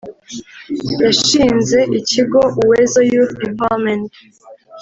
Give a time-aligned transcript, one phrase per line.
[1.01, 4.11] yashinze ikigo Uwezo Youth Empowerment